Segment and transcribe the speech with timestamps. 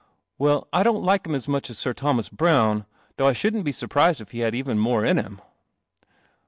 [0.39, 4.39] "Well, I don't likehim as muchas SirThomas Browne, though I shouldn't be surprised if he
[4.39, 5.39] had even more in him."